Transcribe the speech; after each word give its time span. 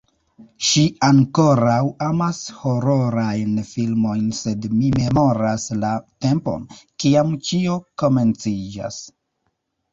Ŝi 0.67 0.83
ankoraŭ 1.07 1.81
amas 2.05 2.39
hororajn 2.61 3.61
filmojn 3.73 4.25
sed 4.39 4.67
mi 4.79 4.91
memoras 4.97 5.69
la 5.85 5.93
tempon, 6.27 6.67
kiam 7.05 7.39
ĉio 7.51 7.81
komenciĝas 8.05 9.03